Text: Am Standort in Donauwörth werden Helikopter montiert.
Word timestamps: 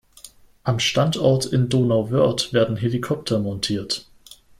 Am 0.63 0.79
Standort 0.79 1.45
in 1.45 1.69
Donauwörth 1.69 2.53
werden 2.53 2.75
Helikopter 2.75 3.37
montiert. 3.37 4.07